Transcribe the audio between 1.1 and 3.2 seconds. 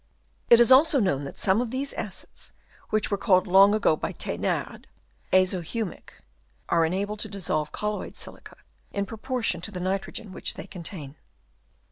that some of these acids, which were